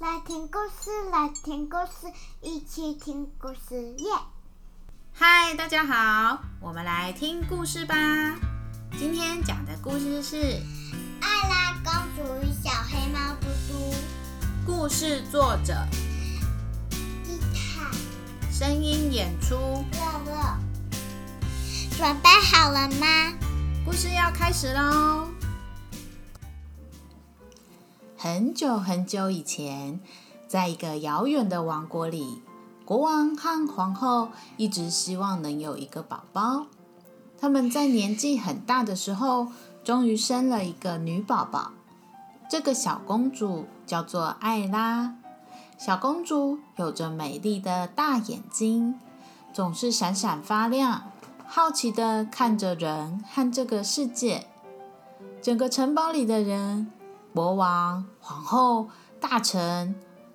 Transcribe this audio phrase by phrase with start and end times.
[0.00, 4.08] 来听故事，来听故事，一起听故事耶！
[5.12, 7.96] 嗨，大家好，我们来听故事吧。
[8.96, 10.36] 今天讲的故事是
[11.20, 13.92] 《艾拉公主与小黑猫嘟嘟》。
[14.64, 15.74] 故事作者
[17.24, 17.90] 伊塔
[18.52, 19.56] 声音演出。
[19.56, 20.58] 乐乐，
[21.96, 23.32] 准备好了吗？
[23.84, 25.26] 故事要开始喽！
[28.20, 30.00] 很久很久以前，
[30.48, 32.42] 在一个遥远的王国里，
[32.84, 36.66] 国王和皇后一直希望能有一个宝宝。
[37.40, 39.52] 他们在年纪很大的时候，
[39.84, 41.70] 终于生了一个女宝宝。
[42.50, 45.14] 这个小公主叫做艾拉。
[45.78, 48.98] 小公主有着美丽的大眼睛，
[49.52, 51.12] 总是闪闪发亮，
[51.46, 54.48] 好奇地看着人和这个世界。
[55.40, 56.90] 整个城堡里的人。
[57.38, 58.88] 国王、皇后、
[59.20, 59.94] 大臣、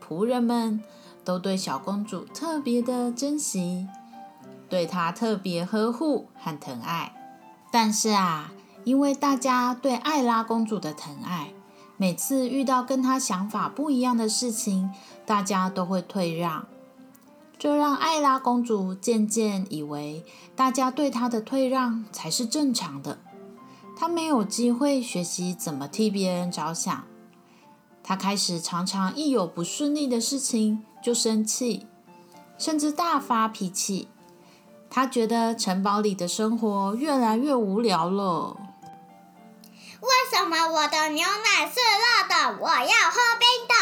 [0.00, 0.80] 仆人们
[1.24, 3.88] 都对小公主特别的珍惜，
[4.68, 7.12] 对她特别呵护和疼爱。
[7.72, 8.52] 但是啊，
[8.84, 11.52] 因为大家对艾拉公主的疼爱，
[11.96, 14.92] 每次遇到跟她想法不一样的事情，
[15.26, 16.64] 大家都会退让。
[17.58, 23.18] 这让艾拉公主渐渐以为，大家对她的退让才是正常的。
[23.96, 27.04] 他没有机会学习怎么替别人着想，
[28.02, 31.86] 他开始常常一有不顺利的事情就生气，
[32.58, 34.08] 甚至大发脾气。
[34.90, 38.56] 他觉得城堡里的生活越来越无聊了。
[40.00, 42.58] 为什么我的牛奶是热的？
[42.60, 43.74] 我要喝冰的。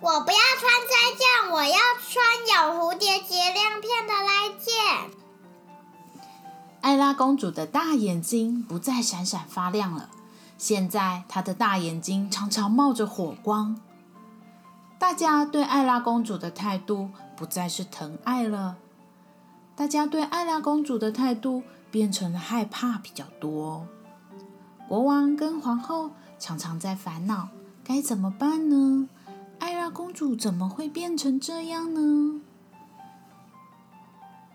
[0.00, 5.17] 我不要穿这件，我要穿有蝴蝶结亮片的那件。
[6.80, 10.08] 艾拉公主的大眼睛不再闪闪发亮了，
[10.56, 13.80] 现在她的大眼睛常常冒着火光。
[14.98, 18.76] 大家对艾拉公主的态度不再是疼爱了，
[19.76, 23.86] 大家对艾拉公主的态度变成了害怕比较多。
[24.88, 27.48] 国王跟皇后常常在烦恼，
[27.84, 29.08] 该怎么办呢？
[29.58, 32.40] 艾拉公主怎么会变成这样呢？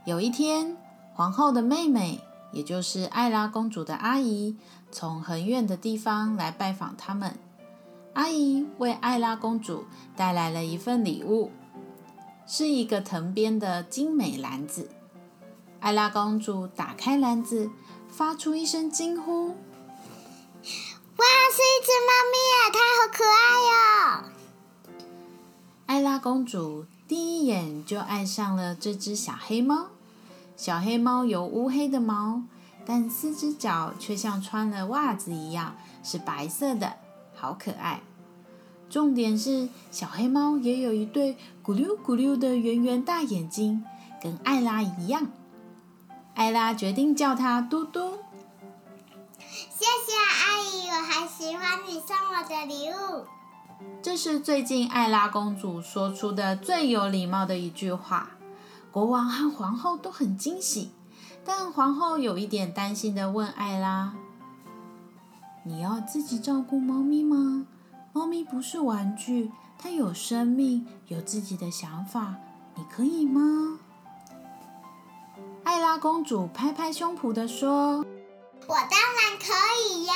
[0.05, 0.77] 有一天。
[1.15, 4.57] 皇后的妹妹，也就是艾拉公主的阿姨，
[4.91, 7.37] 从很远的地方来拜访他们。
[8.13, 9.85] 阿姨为艾拉公主
[10.15, 11.51] 带来了一份礼物，
[12.47, 14.89] 是一个藤编的精美篮子。
[15.79, 17.69] 艾拉公主打开篮子，
[18.09, 19.49] 发出一声惊呼
[20.63, 22.59] ：“哇，是一只猫咪啊！
[22.71, 23.73] 它好可爱哟！”
[25.85, 29.89] 艾拉公主第一眼就爱上了这只小黑猫。
[30.55, 32.43] 小黑猫有乌黑的毛，
[32.85, 36.93] 但四只脚却像穿了袜子一样，是白色的，
[37.35, 38.01] 好可爱。
[38.89, 43.83] 重点是，小黑猫也有一对咕溜咕溜的圆圆大眼睛，
[44.21, 45.27] 跟艾拉一样。
[46.35, 48.19] 艾拉决定叫它嘟嘟。
[49.49, 53.25] 谢谢阿姨，我还喜欢你送我的礼物。
[54.01, 58.29] 这是最近艾拉公主说出的最有礼貌的一句话。
[58.93, 60.91] 国王和皇后都很惊喜，
[61.43, 64.13] 但皇后有一点担心的问艾拉
[65.65, 67.65] ：“你要自己照顾猫咪吗？
[68.13, 72.35] 猫咪不是玩具，它有生命，有自己的想法，
[72.75, 73.79] 你可以吗？”
[75.65, 78.05] 艾拉公主拍拍胸脯的说
[78.69, 79.53] ：“我当然可
[79.89, 80.13] 以呀。”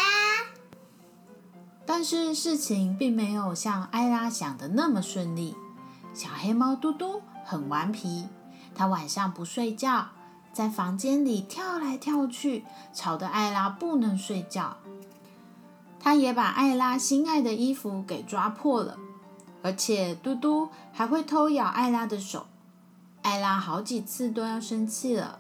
[1.83, 5.55] 但是事情并没有像艾拉想的那么顺利。
[6.13, 8.27] 小黑猫嘟嘟很顽皮。
[8.77, 10.09] 他晚上不睡觉，
[10.53, 14.77] 在房间里跳来跳去，吵得艾拉不能睡觉。
[15.99, 18.99] 他也把艾拉心爱的衣服给抓破了，
[19.63, 22.45] 而且嘟嘟还会偷咬艾拉的手。
[23.23, 25.39] 艾拉好几次都要生气了，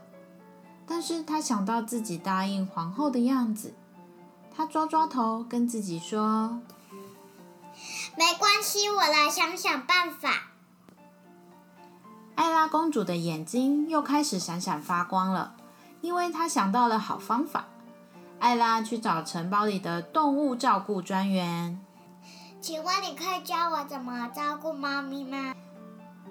[0.87, 3.75] 但是他想到自己答应皇后的样子，
[4.53, 6.59] 他抓抓头，跟自己说
[8.17, 10.49] ：“没关系，我来想想办法。”
[12.57, 15.53] 艾拉公主的眼睛又开始闪闪发光了，
[16.01, 17.65] 因为她想到了好方法。
[18.39, 21.79] 艾拉去找城堡里的动物照顾专员，
[22.59, 25.53] 请问你可以教我怎么照顾猫咪吗？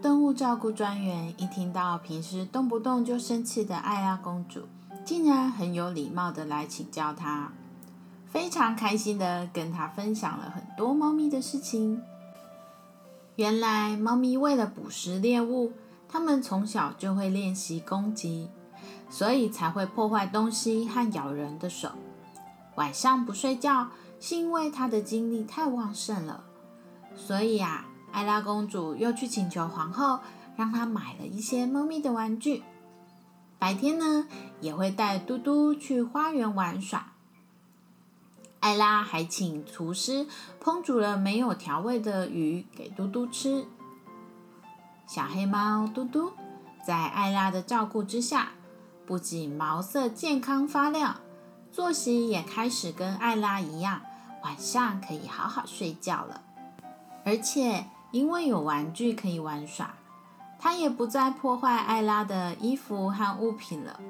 [0.02, 4.62] 动物照顾专员一听到平时动不动就生气的艾拉公主，
[5.04, 7.52] 竟然很有礼貌的来请教她，
[8.26, 12.02] 非常开心的跟她分享了很多猫咪的事情。
[13.36, 15.70] 原来，猫咪为了捕食猎物。
[16.08, 18.48] 他们从小就会练习攻击，
[19.10, 21.90] 所以才会破坏东西和咬人的手。
[22.76, 23.88] 晚上不睡觉，
[24.20, 26.44] 是因为他的精力太旺盛了。
[27.16, 30.20] 所以啊，艾拉公主又去请求皇后，
[30.56, 32.62] 让她买了一些猫咪的玩具。
[33.58, 34.28] 白天呢，
[34.60, 37.12] 也会带嘟嘟去花园玩耍。
[38.60, 40.26] 艾拉还请厨师
[40.62, 43.66] 烹煮了没有调味的鱼给嘟嘟吃。
[45.06, 46.32] 小黑猫嘟嘟
[46.84, 48.50] 在艾拉的照顾之下，
[49.06, 51.20] 不仅毛色健康发亮，
[51.70, 54.02] 作息也开始跟艾拉一样，
[54.42, 56.42] 晚上可以好好睡觉了。
[57.24, 59.94] 而且因为有玩具可以玩耍，
[60.58, 64.00] 它也不再破坏艾拉的衣服和物品了。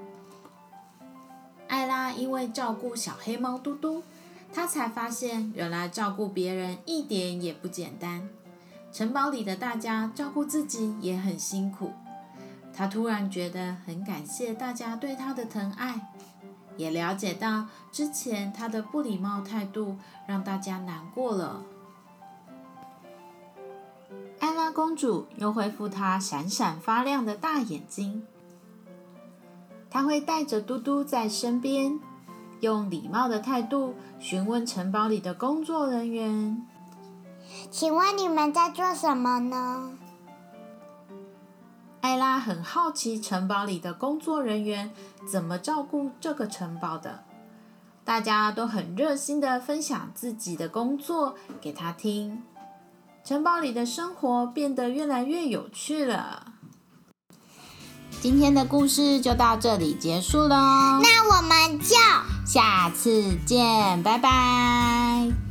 [1.69, 4.03] 艾拉因为照顾小黑猫嘟嘟。
[4.55, 8.27] 他才发现，原来照顾别人一点也不简单。
[8.97, 11.93] 城堡里的大家照顾自己也很辛苦。
[12.73, 16.01] 他突然觉得很感谢大家对他的疼爱，
[16.79, 21.63] 也了解到之前他的不礼貌态度让大家难过了。
[24.41, 28.25] 艾拉公主又恢复她闪闪发亮的大眼睛。
[29.91, 32.01] 她会带着嘟嘟在身边。
[32.61, 36.67] 用礼貌的态度询问城堡里的工作人员
[37.71, 39.91] ：“请问你们在做什么呢？”
[42.01, 44.93] 艾拉很好奇城堡里的工作人员
[45.31, 47.25] 怎么照顾这个城堡的。
[48.05, 52.45] 大家都很热心的分享自己的工作给他听，
[53.25, 56.53] 城堡里的生活变得越来越有趣了。
[58.21, 60.49] 今天的故事就到这里结束喽，
[61.03, 61.97] 那我们就
[62.47, 65.46] 下次见，拜拜。